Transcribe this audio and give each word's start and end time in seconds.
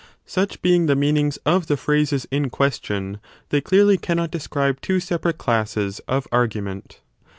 Such 0.25 0.63
being 0.63 0.87
the 0.87 0.95
meanings 0.95 1.37
of 1.45 1.67
the 1.67 1.77
phrases 1.77 2.25
in 2.31 2.49
question, 2.49 3.19
they 3.49 3.61
clearly 3.61 3.99
cannot 3.99 4.31
describe 4.31 4.81
two 4.81 4.99
separate 4.99 5.37
classes 5.37 6.01
of 6.07 6.27
argument. 6.31 7.01